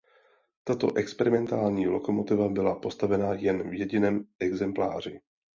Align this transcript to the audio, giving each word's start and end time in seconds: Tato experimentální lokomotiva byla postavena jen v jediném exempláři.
Tato 0.63 0.95
experimentální 0.97 1.87
lokomotiva 1.87 2.49
byla 2.49 2.75
postavena 2.79 3.33
jen 3.33 3.69
v 3.69 3.73
jediném 3.73 4.23
exempláři. 4.39 5.19